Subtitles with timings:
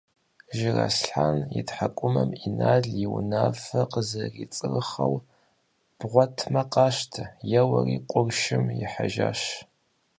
[0.57, 5.15] Жыраслъэн и тхьэкӀумэм Инал и унафэр къызэрицырхъэу–
[5.97, 7.23] бгъуэтмэ къащтэ–
[7.59, 9.41] еуэри къуршым ихьэжащ.